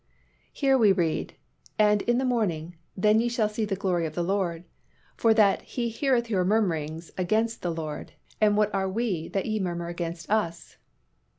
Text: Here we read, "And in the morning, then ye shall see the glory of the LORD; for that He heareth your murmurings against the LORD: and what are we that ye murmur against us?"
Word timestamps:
Here 0.51 0.79
we 0.79 0.91
read, 0.91 1.35
"And 1.77 2.01
in 2.01 2.17
the 2.17 2.25
morning, 2.25 2.75
then 2.97 3.19
ye 3.21 3.29
shall 3.29 3.47
see 3.47 3.65
the 3.65 3.75
glory 3.75 4.07
of 4.07 4.15
the 4.15 4.23
LORD; 4.23 4.63
for 5.15 5.31
that 5.35 5.61
He 5.61 5.89
heareth 5.89 6.27
your 6.27 6.43
murmurings 6.43 7.11
against 7.19 7.61
the 7.61 7.69
LORD: 7.71 8.13
and 8.41 8.57
what 8.57 8.73
are 8.73 8.89
we 8.89 9.27
that 9.27 9.45
ye 9.45 9.59
murmur 9.59 9.89
against 9.89 10.27
us?" 10.27 10.77